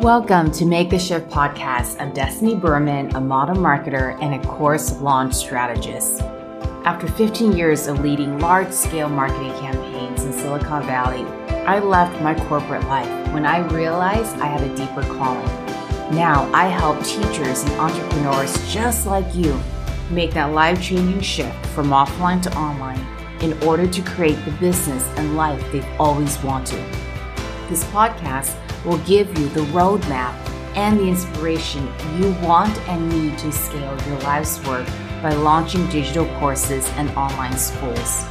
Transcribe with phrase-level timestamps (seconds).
[0.00, 2.00] Welcome to Make the Shift podcast.
[2.00, 6.22] I'm Destiny Berman, a model marketer and a course launch strategist.
[6.86, 11.22] After 15 years of leading large scale marketing campaigns in Silicon Valley,
[11.66, 15.44] I left my corporate life when I realized I had a deeper calling.
[16.16, 19.60] Now I help teachers and entrepreneurs just like you
[20.08, 23.06] make that life changing shift from offline to online
[23.42, 26.82] in order to create the business and life they've always wanted.
[27.68, 30.34] This podcast will give you the roadmap
[30.76, 31.86] and the inspiration
[32.18, 34.86] you want and need to scale your life's work
[35.22, 38.24] by launching digital courses and online schools.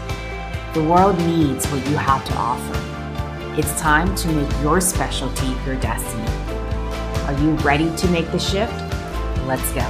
[0.73, 3.59] The world needs what you have to offer.
[3.59, 6.25] It's time to make your specialty your destiny.
[7.25, 8.73] Are you ready to make the shift?
[9.45, 9.81] Let's go.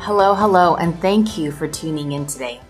[0.00, 2.60] Hello, hello, and thank you for tuning in today.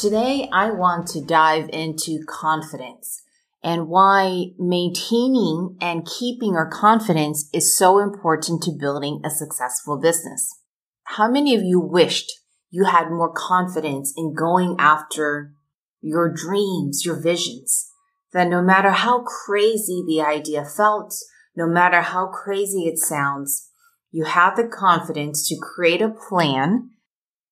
[0.00, 3.20] Today, I want to dive into confidence
[3.62, 10.58] and why maintaining and keeping our confidence is so important to building a successful business.
[11.02, 12.32] How many of you wished
[12.70, 15.52] you had more confidence in going after
[16.00, 17.90] your dreams, your visions?
[18.32, 21.14] That no matter how crazy the idea felt,
[21.54, 23.68] no matter how crazy it sounds,
[24.10, 26.88] you have the confidence to create a plan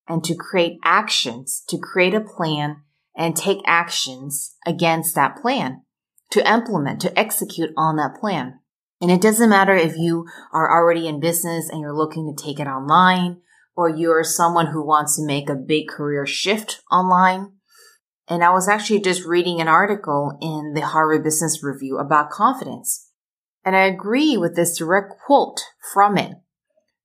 [0.09, 2.81] and to create actions, to create a plan
[3.15, 5.83] and take actions against that plan,
[6.31, 8.59] to implement, to execute on that plan.
[8.99, 12.59] And it doesn't matter if you are already in business and you're looking to take
[12.59, 13.37] it online,
[13.77, 17.53] or you're someone who wants to make a big career shift online.
[18.27, 23.09] And I was actually just reading an article in the Harvard Business Review about confidence.
[23.63, 25.61] And I agree with this direct quote
[25.93, 26.35] from it.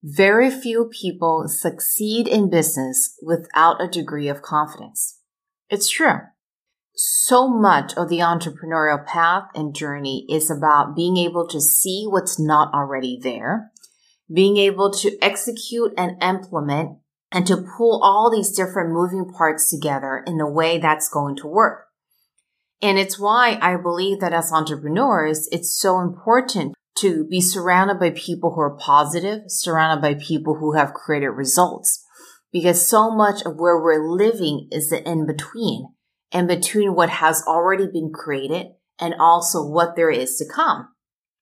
[0.07, 5.21] Very few people succeed in business without a degree of confidence.
[5.71, 6.19] It's true.
[6.95, 12.39] So much of the entrepreneurial path and journey is about being able to see what's
[12.39, 13.73] not already there,
[14.31, 16.99] being able to execute and implement
[17.33, 21.47] and to pull all these different moving parts together in a way that's going to
[21.47, 21.87] work.
[22.83, 28.11] And it's why I believe that as entrepreneurs, it's so important to be surrounded by
[28.11, 32.05] people who are positive, surrounded by people who have created results.
[32.53, 35.89] Because so much of where we're living is the in between,
[36.31, 38.69] in between what has already been created
[39.01, 40.89] and also what there is to come.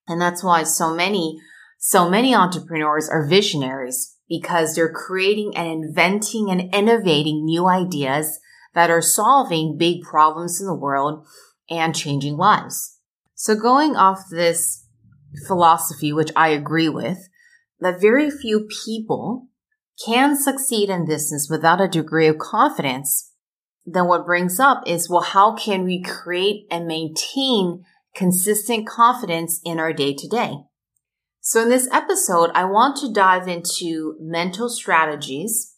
[0.09, 1.39] And that's why so many,
[1.79, 8.41] so many entrepreneurs are visionaries because they're creating and inventing and innovating new ideas
[8.75, 11.27] that are solving big problems in the world
[11.69, 12.99] and changing lives.
[13.35, 14.82] So going off this
[15.47, 17.29] philosophy, which I agree with,
[17.81, 19.49] that very few people
[20.05, 23.33] can succeed in business without a degree of confidence,
[23.85, 27.85] then what brings up is, well, how can we create and maintain
[28.15, 30.55] consistent confidence in our day to day?
[31.41, 35.75] So in this episode, I want to dive into mental strategies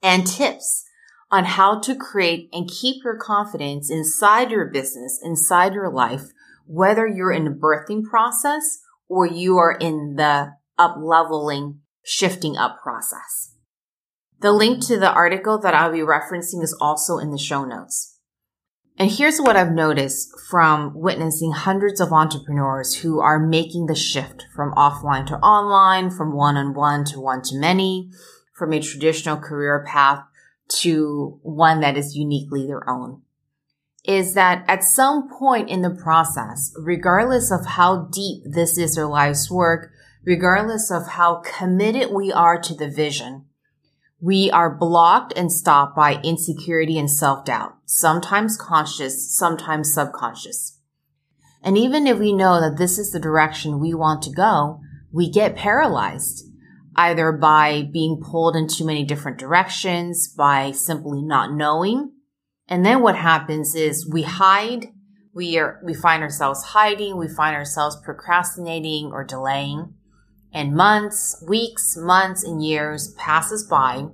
[0.00, 0.84] and tips
[1.30, 6.30] on how to create and keep your confidence inside your business, inside your life,
[6.66, 12.80] whether you're in the birthing process or you are in the up leveling, shifting up
[12.82, 13.54] process.
[14.40, 18.18] The link to the article that I'll be referencing is also in the show notes.
[18.96, 24.46] And here's what I've noticed from witnessing hundreds of entrepreneurs who are making the shift
[24.54, 28.10] from offline to online, from one on one to one to many,
[28.54, 30.24] from a traditional career path
[30.80, 33.22] to one that is uniquely their own
[34.08, 39.06] is that at some point in the process, regardless of how deep this is their
[39.06, 39.90] life's work,
[40.24, 43.44] regardless of how committed we are to the vision,
[44.18, 50.78] we are blocked and stopped by insecurity and self-doubt, sometimes conscious, sometimes subconscious.
[51.62, 54.80] And even if we know that this is the direction we want to go,
[55.12, 56.44] we get paralyzed
[56.96, 62.12] either by being pulled in too many different directions, by simply not knowing,
[62.68, 64.88] and then what happens is we hide,
[65.34, 69.94] we are, we find ourselves hiding, we find ourselves procrastinating or delaying.
[70.52, 74.06] And months, weeks, months, and years passes by.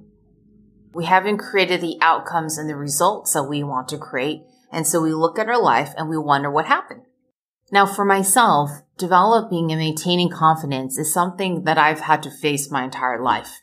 [0.92, 4.42] We haven't created the outcomes and the results that we want to create.
[4.70, 7.02] And so we look at our life and we wonder what happened.
[7.72, 12.84] Now, for myself, developing and maintaining confidence is something that I've had to face my
[12.84, 13.62] entire life.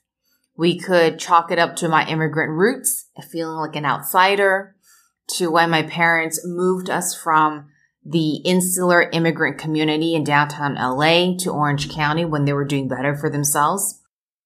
[0.57, 4.75] We could chalk it up to my immigrant roots, feeling like an outsider,
[5.37, 7.69] to when my parents moved us from
[8.03, 13.15] the insular immigrant community in downtown LA to Orange County when they were doing better
[13.15, 14.01] for themselves.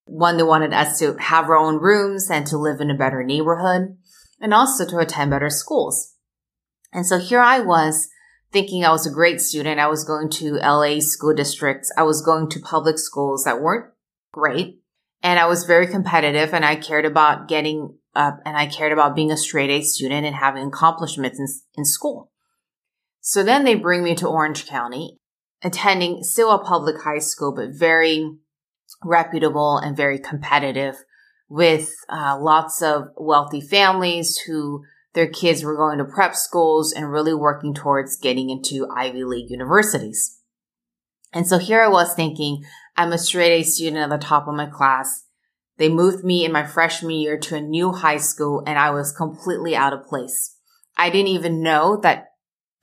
[0.05, 3.23] One, they wanted us to have our own rooms and to live in a better
[3.23, 3.97] neighborhood
[4.39, 6.15] and also to attend better schools.
[6.91, 8.09] And so here I was
[8.51, 9.79] thinking I was a great student.
[9.79, 11.91] I was going to LA school districts.
[11.97, 13.91] I was going to public schools that weren't
[14.31, 14.81] great.
[15.23, 19.15] And I was very competitive and I cared about getting up and I cared about
[19.15, 21.47] being a straight A student and having accomplishments in,
[21.77, 22.31] in school.
[23.21, 25.17] So then they bring me to Orange County,
[25.63, 28.37] attending still a public high school, but very
[29.03, 30.95] reputable and very competitive
[31.49, 34.83] with uh, lots of wealthy families who
[35.13, 39.49] their kids were going to prep schools and really working towards getting into Ivy League
[39.49, 40.39] universities.
[41.33, 42.63] And so here I was thinking,
[42.95, 45.24] I'm a straight A student at the top of my class.
[45.77, 49.11] They moved me in my freshman year to a new high school and I was
[49.11, 50.57] completely out of place.
[50.97, 52.27] I didn't even know that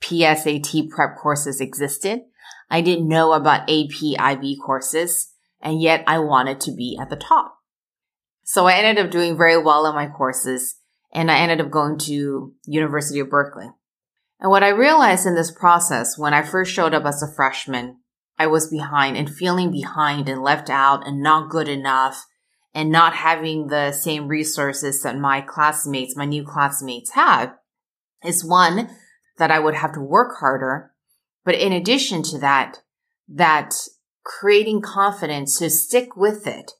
[0.01, 2.21] PSAT prep courses existed.
[2.69, 7.15] I didn't know about AP IB courses and yet I wanted to be at the
[7.15, 7.57] top.
[8.43, 10.75] So I ended up doing very well in my courses
[11.11, 13.69] and I ended up going to University of Berkeley.
[14.39, 17.99] And what I realized in this process when I first showed up as a freshman,
[18.37, 22.25] I was behind and feeling behind and left out and not good enough
[22.73, 27.53] and not having the same resources that my classmates, my new classmates have
[28.23, 28.89] is one
[29.37, 30.91] that I would have to work harder.
[31.45, 32.79] But in addition to that,
[33.27, 33.73] that
[34.23, 36.71] creating confidence to stick with it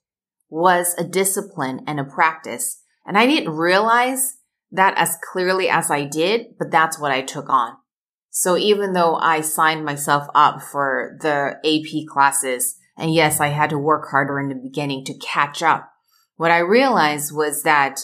[0.50, 2.82] was a discipline and a practice.
[3.06, 4.38] And I didn't realize
[4.72, 7.74] that as clearly as I did, but that's what I took on.
[8.30, 13.70] So even though I signed myself up for the AP classes, and yes, I had
[13.72, 15.92] to work harder in the beginning to catch up,
[16.36, 18.02] what I realized was that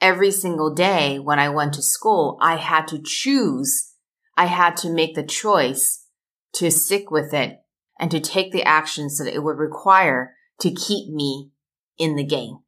[0.00, 3.94] every single day when I went to school, I had to choose,
[4.36, 6.06] I had to make the choice
[6.54, 7.58] to stick with it
[7.98, 11.50] and to take the actions that it would require to keep me
[11.98, 12.58] in the game.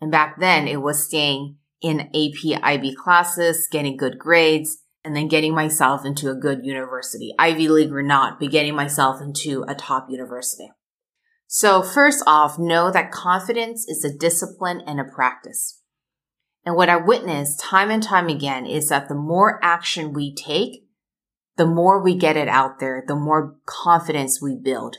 [0.00, 5.28] And back then it was staying in AP IB classes, getting good grades, and then
[5.28, 9.74] getting myself into a good university, Ivy League or not, but getting myself into a
[9.74, 10.70] top university.
[11.52, 15.82] So first off, know that confidence is a discipline and a practice.
[16.64, 20.84] And what I witness time and time again is that the more action we take,
[21.56, 24.98] the more we get it out there, the more confidence we build.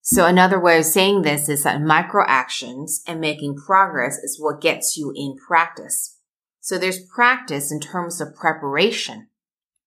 [0.00, 4.60] So another way of saying this is that micro actions and making progress is what
[4.60, 6.20] gets you in practice.
[6.60, 9.26] So there's practice in terms of preparation.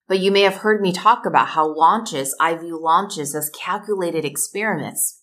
[0.09, 4.25] But you may have heard me talk about how launches, I view launches as calculated
[4.25, 5.20] experiments.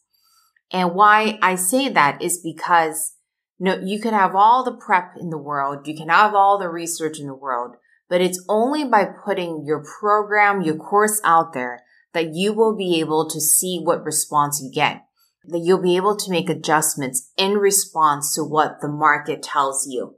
[0.73, 3.15] And why I say that is because
[3.59, 6.59] you know, you can have all the prep in the world, you can have all
[6.59, 7.77] the research in the world,
[8.09, 11.83] but it's only by putting your program, your course out there
[12.15, 15.05] that you will be able to see what response you get.
[15.45, 20.17] That you'll be able to make adjustments in response to what the market tells you.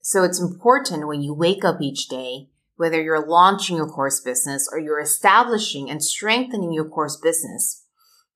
[0.00, 4.68] So it's important when you wake up each day, whether you're launching your course business
[4.70, 7.84] or you're establishing and strengthening your course business,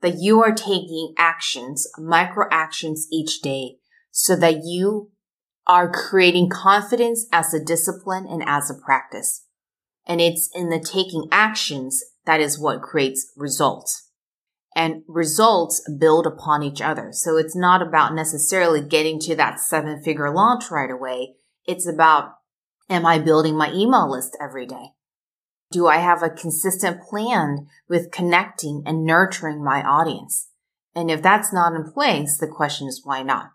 [0.02, 3.76] that you are taking actions, micro actions each day
[4.10, 5.10] so that you
[5.66, 9.46] are creating confidence as a discipline and as a practice.
[10.06, 14.08] And it's in the taking actions that is what creates results.
[14.74, 17.10] And results build upon each other.
[17.12, 21.34] So it's not about necessarily getting to that seven figure launch right away.
[21.66, 22.34] It's about,
[22.88, 24.92] am I building my email list every day?
[25.72, 30.48] Do I have a consistent plan with connecting and nurturing my audience?
[30.96, 33.52] And if that's not in place, the question is why not?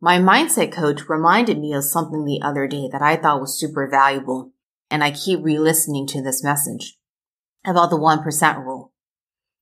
[0.00, 3.88] My mindset coach reminded me of something the other day that I thought was super
[3.90, 4.52] valuable.
[4.90, 6.96] And I keep re-listening to this message
[7.66, 8.94] about the 1% rule.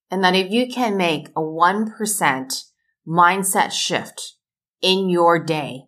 [0.08, 2.64] And that if you can make a 1%
[3.08, 4.34] mindset shift
[4.80, 5.86] in your day,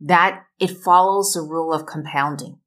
[0.00, 2.60] that it follows the rule of compounding.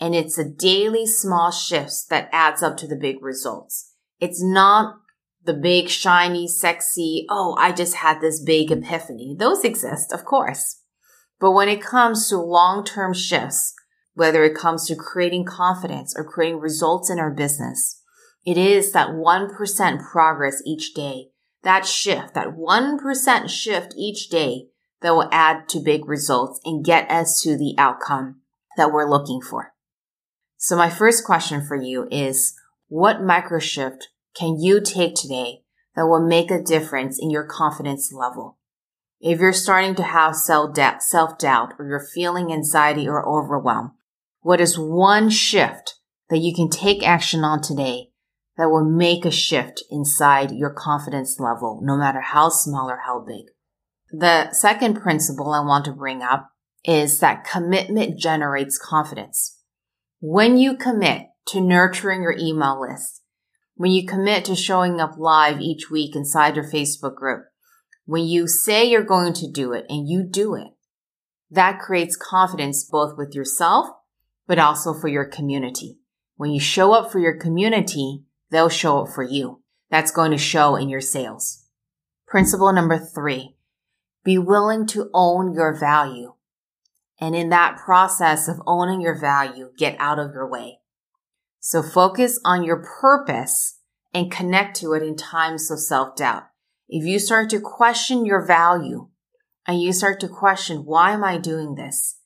[0.00, 3.92] And it's a daily small shifts that adds up to the big results.
[4.20, 4.96] It's not
[5.44, 9.36] the big, shiny, sexy, oh, I just had this big epiphany.
[9.38, 10.80] Those exist, of course.
[11.38, 13.74] But when it comes to long-term shifts,
[14.14, 18.00] whether it comes to creating confidence or creating results in our business,
[18.46, 21.28] it is that 1% progress each day,
[21.62, 24.68] that shift, that 1% shift each day
[25.02, 28.40] that will add to big results and get us to the outcome
[28.76, 29.73] that we're looking for.
[30.66, 32.54] So my first question for you is,
[32.88, 35.60] what micro shift can you take today
[35.94, 38.56] that will make a difference in your confidence level?
[39.20, 43.92] If you're starting to have self-doubt or you're feeling anxiety or overwhelm,
[44.40, 45.96] what is one shift
[46.30, 48.08] that you can take action on today
[48.56, 53.20] that will make a shift inside your confidence level, no matter how small or how
[53.20, 53.44] big.
[54.10, 56.48] The second principle I want to bring up
[56.86, 59.58] is that commitment generates confidence.
[60.26, 63.20] When you commit to nurturing your email list,
[63.74, 67.44] when you commit to showing up live each week inside your Facebook group,
[68.06, 70.68] when you say you're going to do it and you do it,
[71.50, 73.86] that creates confidence both with yourself,
[74.46, 75.98] but also for your community.
[76.36, 79.60] When you show up for your community, they'll show up for you.
[79.90, 81.66] That's going to show in your sales.
[82.26, 83.56] Principle number three,
[84.24, 86.32] be willing to own your value.
[87.20, 90.78] And in that process of owning your value, get out of your way.
[91.60, 93.78] So focus on your purpose
[94.12, 96.44] and connect to it in times of self doubt.
[96.88, 99.08] If you start to question your value
[99.66, 102.18] and you start to question, why am I doing this?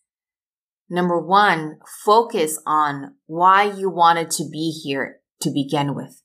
[0.90, 6.22] Number one, focus on why you wanted to be here to begin with.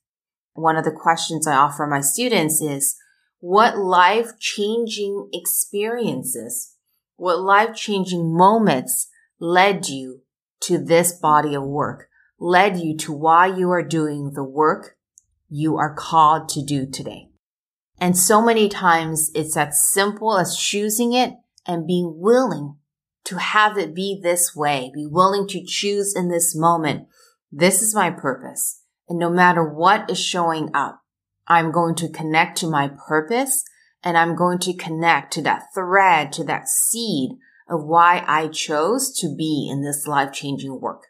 [0.54, 2.96] One of the questions I offer my students is,
[3.40, 6.73] what life changing experiences,
[7.16, 10.22] what life changing moments led you
[10.60, 14.96] to this body of work, led you to why you are doing the work
[15.48, 17.28] you are called to do today.
[18.00, 21.34] And so many times it's as simple as choosing it
[21.66, 22.76] and being willing
[23.24, 27.06] to have it be this way, be willing to choose in this moment.
[27.50, 28.82] This is my purpose.
[29.08, 31.02] And no matter what is showing up,
[31.46, 33.64] I'm going to connect to my purpose
[34.04, 37.30] and I'm going to connect to that thread, to that seed
[37.68, 41.04] of why I chose to be in this life changing work.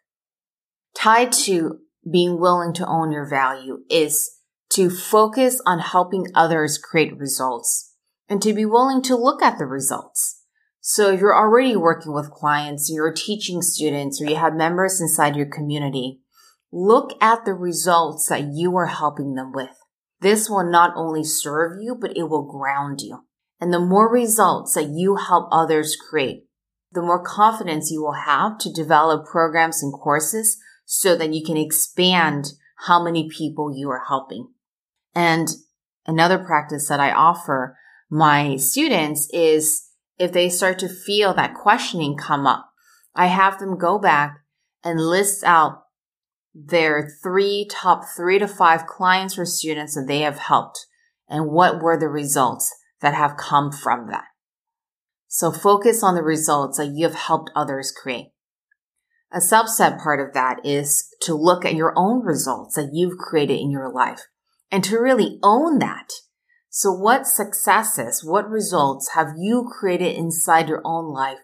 [0.94, 4.38] Tied to being willing to own your value is
[4.70, 7.94] to focus on helping others create results
[8.28, 10.42] and to be willing to look at the results.
[10.80, 15.34] So if you're already working with clients, you're teaching students, or you have members inside
[15.34, 16.20] your community,
[16.70, 19.76] look at the results that you are helping them with.
[20.24, 23.26] This will not only serve you, but it will ground you.
[23.60, 26.46] And the more results that you help others create,
[26.90, 31.58] the more confidence you will have to develop programs and courses so that you can
[31.58, 32.52] expand
[32.86, 34.48] how many people you are helping.
[35.14, 35.50] And
[36.06, 37.76] another practice that I offer
[38.08, 42.70] my students is if they start to feel that questioning come up,
[43.14, 44.38] I have them go back
[44.82, 45.83] and list out
[46.54, 50.86] their three top three to five clients or students that they have helped
[51.28, 54.24] and what were the results that have come from that.
[55.26, 58.28] So focus on the results that you have helped others create.
[59.32, 63.58] A subset part of that is to look at your own results that you've created
[63.58, 64.20] in your life
[64.70, 66.08] and to really own that.
[66.70, 71.38] So what successes, what results have you created inside your own life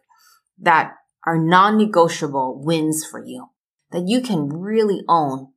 [0.57, 0.93] that
[1.27, 3.50] are non-negotiable wins for you
[3.93, 5.53] that you can really own?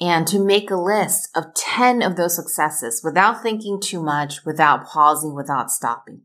[0.00, 4.84] And to make a list of 10 of those successes without thinking too much, without
[4.84, 6.22] pausing, without stopping.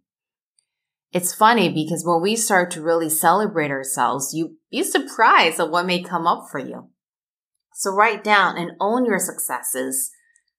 [1.13, 5.86] It's funny because when we start to really celebrate ourselves, you be surprised at what
[5.86, 6.89] may come up for you.
[7.74, 10.12] So write down and own your successes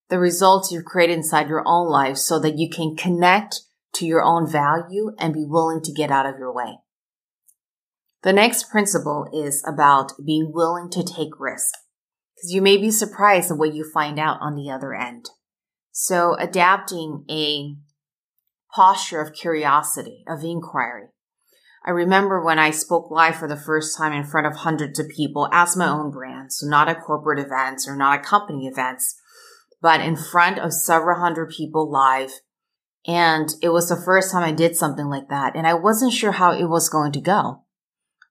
[0.09, 3.61] the results you've created inside your own life so that you can connect
[3.95, 6.79] to your own value and be willing to get out of your way.
[8.23, 11.73] The next principle is about being willing to take risks
[12.37, 15.31] because you may be surprised at what you find out on the other end.
[15.91, 17.77] So adapting a
[18.75, 21.09] posture of curiosity, of inquiry.
[21.85, 25.09] I remember when I spoke live for the first time in front of hundreds of
[25.09, 26.53] people as my own brand.
[26.53, 29.17] So not at corporate events or not at company events,
[29.81, 32.31] but in front of several hundred people live.
[33.05, 35.57] And it was the first time I did something like that.
[35.57, 37.65] And I wasn't sure how it was going to go.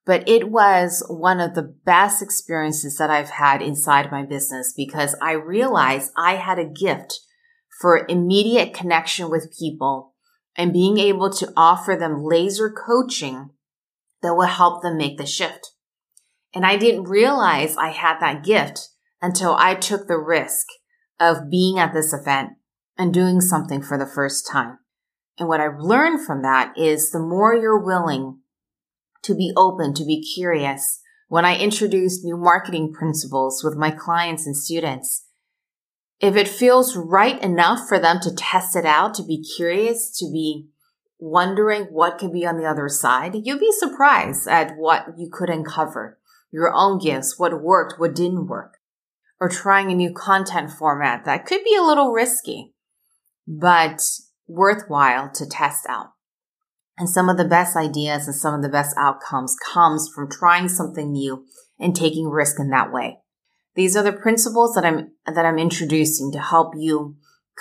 [0.06, 5.16] But it was one of the best experiences that I've had inside my business because
[5.22, 7.20] I realized I had a gift
[7.80, 10.14] for immediate connection with people
[10.56, 13.52] and being able to offer them laser coaching
[14.22, 15.72] that will help them make the shift.
[16.54, 18.90] And I didn't realize I had that gift
[19.22, 20.68] until I took the risk
[21.20, 22.52] of being at this event
[22.98, 24.80] and doing something for the first time.
[25.40, 28.40] And what I've learned from that is the more you're willing
[29.24, 34.46] to be open, to be curious, when I introduce new marketing principles with my clients
[34.46, 35.28] and students,
[36.20, 40.26] if it feels right enough for them to test it out, to be curious, to
[40.26, 40.68] be
[41.20, 45.50] wondering what could be on the other side, you'll be surprised at what you could
[45.50, 46.20] uncover.
[46.52, 48.82] Your own gifts, what worked, what didn't work
[49.42, 52.76] or trying a new content format that could be a little risky,
[53.48, 54.00] but
[54.48, 56.12] worthwhile to test out.
[57.02, 60.70] And some of the best ideas and some of the best outcomes comes from trying
[60.70, 61.48] something new
[61.80, 63.18] and taking risk in that way.
[63.74, 67.16] These are the principles that I'm, that I'm introducing to help you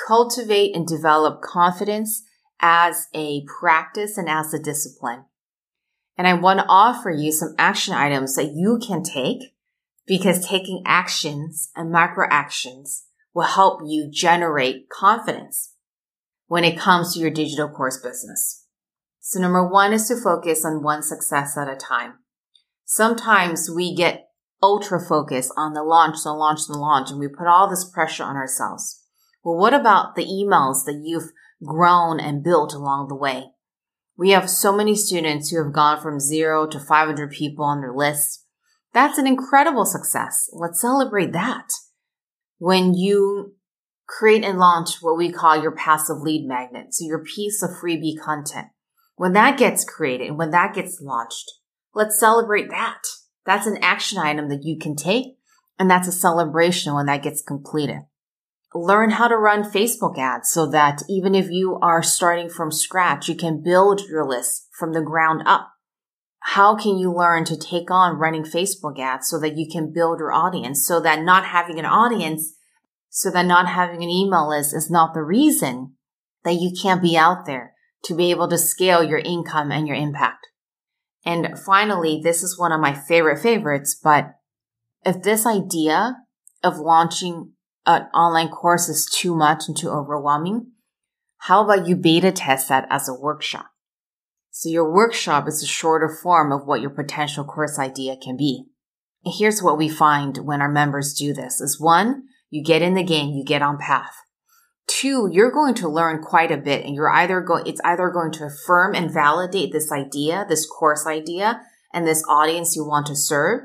[0.07, 2.23] cultivate and develop confidence
[2.61, 5.25] as a practice and as a discipline.
[6.19, 9.55] And I want to offer you some action items that you can take
[10.07, 15.77] because taking actions and micro actions will help you generate confidence
[16.47, 18.60] when it comes to your digital course business.
[19.31, 22.15] So number one is to focus on one success at a time.
[22.85, 24.27] Sometimes we get
[24.61, 28.25] ultra focused on the launch, the launch, the launch, and we put all this pressure
[28.25, 29.05] on ourselves.
[29.45, 31.31] Well, what about the emails that you've
[31.65, 33.53] grown and built along the way?
[34.19, 37.95] We have so many students who have gone from zero to 500 people on their
[37.95, 38.45] list.
[38.93, 40.51] That's an incredible success.
[40.53, 41.69] Let's celebrate that.
[42.59, 43.55] When you
[44.09, 48.21] create and launch what we call your passive lead magnet, so your piece of freebie
[48.21, 48.67] content,
[49.21, 51.53] when that gets created, and when that gets launched,
[51.95, 53.03] let's celebrate that.
[53.45, 55.37] That's an action item that you can take.
[55.79, 57.99] And that's a celebration when that gets completed.
[58.75, 63.29] Learn how to run Facebook ads so that even if you are starting from scratch,
[63.29, 65.71] you can build your list from the ground up.
[66.39, 70.19] How can you learn to take on running Facebook ads so that you can build
[70.19, 72.55] your audience so that not having an audience,
[73.11, 75.97] so that not having an email list is not the reason
[76.43, 77.70] that you can't be out there
[78.05, 80.47] to be able to scale your income and your impact.
[81.25, 84.35] And finally, this is one of my favorite favorites, but
[85.05, 86.17] if this idea
[86.63, 87.53] of launching
[87.87, 90.73] an online course is too much and too overwhelming,
[91.45, 93.67] how about you beta test that as a workshop?
[94.51, 98.65] So your workshop is a shorter form of what your potential course idea can be.
[99.25, 102.95] And here's what we find when our members do this is one, you get in
[102.95, 104.15] the game, you get on path.
[104.91, 108.33] Two, you're going to learn quite a bit and you're either going, it's either going
[108.33, 111.61] to affirm and validate this idea, this course idea
[111.95, 113.61] and this audience you want to serve,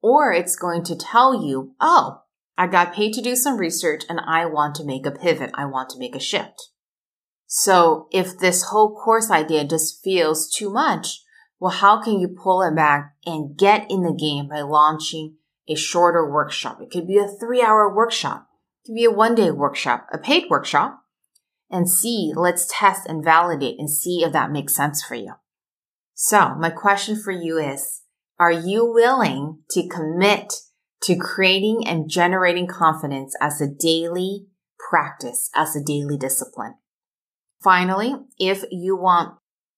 [0.00, 2.22] or it's going to tell you, oh,
[2.56, 5.50] I got paid to do some research and I want to make a pivot.
[5.52, 6.70] I want to make a shift.
[7.46, 11.22] So if this whole course idea just feels too much,
[11.58, 15.36] well, how can you pull it back and get in the game by launching
[15.68, 16.80] a shorter workshop?
[16.80, 18.49] It could be a three hour workshop
[18.90, 21.02] could be a one day workshop, a paid workshop,
[21.70, 25.34] and see, let's test and validate and see if that makes sense for you.
[26.14, 28.02] So my question for you is,
[28.38, 30.52] are you willing to commit
[31.02, 34.46] to creating and generating confidence as a daily
[34.90, 36.74] practice, as a daily discipline?
[37.62, 39.34] Finally, if you want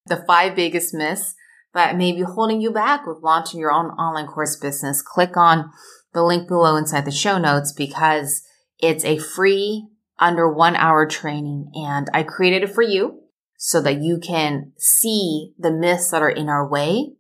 [0.07, 1.35] the five biggest myths
[1.75, 5.71] that may be holding you back with launching your own online course business, click on
[6.15, 8.43] the link below inside the show notes because
[8.83, 9.87] it's a free
[10.19, 13.21] under one hour training and I created it for you
[13.57, 17.13] so that you can see the myths that are in our way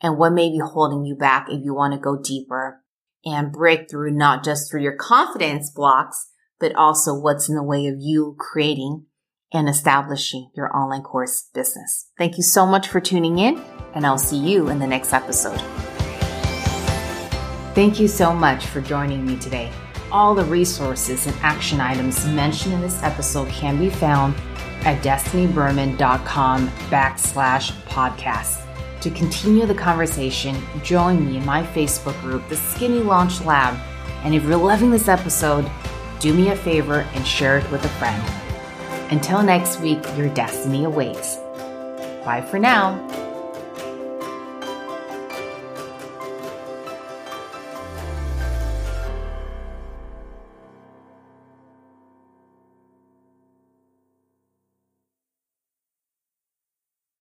[0.00, 2.82] and what may be holding you back if you want to go deeper
[3.24, 7.86] and break through not just through your confidence blocks, but also what's in the way
[7.86, 9.04] of you creating
[9.52, 12.08] and establishing your online course business.
[12.16, 13.60] Thank you so much for tuning in
[13.94, 15.60] and I'll see you in the next episode.
[17.74, 19.70] Thank you so much for joining me today.
[20.12, 24.34] All the resources and action items mentioned in this episode can be found
[24.82, 28.66] at destinyberman.com backslash podcast.
[29.02, 33.78] To continue the conversation, join me in my Facebook group, The Skinny Launch Lab.
[34.24, 35.70] And if you're loving this episode,
[36.18, 38.22] do me a favor and share it with a friend.
[39.10, 41.36] Until next week, your destiny awaits.
[42.24, 43.19] Bye for now.